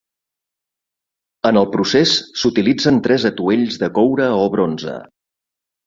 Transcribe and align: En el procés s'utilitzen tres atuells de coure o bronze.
En 1.51 1.59
el 1.61 1.69
procés 1.77 2.15
s'utilitzen 2.41 2.99
tres 3.09 3.29
atuells 3.33 3.81
de 3.87 3.95
coure 4.01 4.35
o 4.43 4.53
bronze. 4.59 5.01